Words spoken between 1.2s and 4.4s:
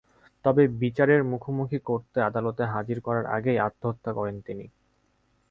মুখোমুখি করতে আদালতে হাজির করার আগেই আত্মহত্যা করেন